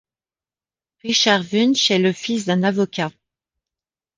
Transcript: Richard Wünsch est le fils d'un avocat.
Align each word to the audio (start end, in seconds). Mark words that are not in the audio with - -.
Richard 1.03 1.43
Wünsch 1.51 1.91
est 1.91 1.99
le 1.99 2.11
fils 2.11 2.45
d'un 2.45 2.63
avocat. 2.63 3.11